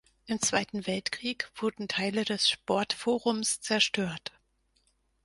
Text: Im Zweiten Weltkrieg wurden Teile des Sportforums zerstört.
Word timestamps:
Im 0.25 0.41
Zweiten 0.41 0.87
Weltkrieg 0.87 1.51
wurden 1.57 1.87
Teile 1.87 2.25
des 2.25 2.49
Sportforums 2.49 3.61
zerstört. 3.61 4.31